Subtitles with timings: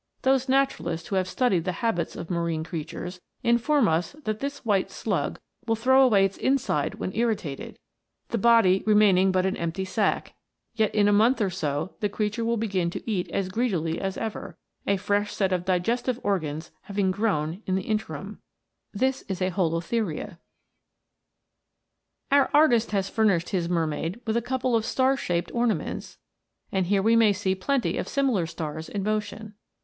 [0.23, 4.39] Those natu ralists who have studied the habits of marine crea tures, inform us that
[4.39, 7.77] this white slug will throw away its inside when irritated,
[8.29, 10.33] the body remaining but an empty sac;
[10.73, 14.17] yet in a month or so the creature will begin to eat as greedily as
[14.17, 18.41] ever, a fresh set of digestive organs having grown in the interim.*
[18.99, 19.59] Our
[22.55, 26.17] artist has furnished his mermaid with a couple of star shaped ornaments,
[26.71, 29.53] and here we may see plenty of similar stars in motion.